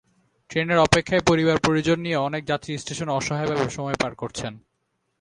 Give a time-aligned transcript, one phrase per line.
[0.49, 4.53] ট্রেনের অপেক্ষায় পরিবার-পরিজন নিয়ে অনেক যাত্রী স্টেশনে অসহায়ভাবে সময় পার করছেন।